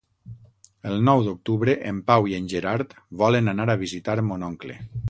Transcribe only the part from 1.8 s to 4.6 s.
en Pau i en Gerard volen anar a visitar mon